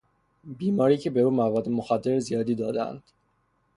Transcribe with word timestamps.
بیماری 0.43 0.97
که 0.97 1.09
به 1.09 1.21
او 1.21 1.31
مواد 1.31 1.69
مخدر 1.69 2.19
زیادی 2.19 2.55
دادهاند. 2.55 3.03